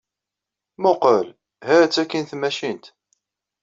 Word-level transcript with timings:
Mmuqqel! 0.79 1.27
Hat-tt 1.67 2.01
akkin 2.01 2.23
tmacint! 2.25 2.85